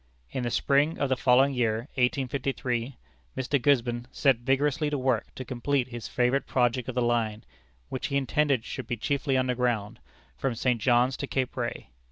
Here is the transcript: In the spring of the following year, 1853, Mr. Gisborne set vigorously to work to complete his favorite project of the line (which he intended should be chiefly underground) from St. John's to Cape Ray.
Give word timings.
In 0.31 0.41
the 0.41 0.49
spring 0.49 0.97
of 0.97 1.09
the 1.09 1.15
following 1.15 1.53
year, 1.53 1.81
1853, 1.93 2.97
Mr. 3.37 3.61
Gisborne 3.61 4.07
set 4.11 4.37
vigorously 4.37 4.89
to 4.89 4.97
work 4.97 5.27
to 5.35 5.45
complete 5.45 5.89
his 5.89 6.07
favorite 6.07 6.47
project 6.47 6.89
of 6.89 6.95
the 6.95 7.03
line 7.03 7.43
(which 7.89 8.07
he 8.07 8.17
intended 8.17 8.65
should 8.65 8.87
be 8.87 8.97
chiefly 8.97 9.37
underground) 9.37 9.99
from 10.35 10.55
St. 10.55 10.81
John's 10.81 11.15
to 11.17 11.27
Cape 11.27 11.55
Ray. 11.55 11.89